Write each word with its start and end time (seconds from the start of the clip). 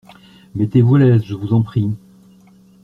Mettez-vous 0.55 0.95
à 0.95 0.99
l’aise, 0.99 1.21
je 1.23 1.35
vous 1.35 1.53
en 1.53 1.61
prie. 1.61 1.91